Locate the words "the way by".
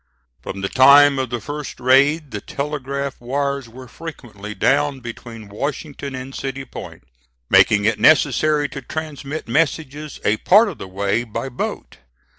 10.79-11.49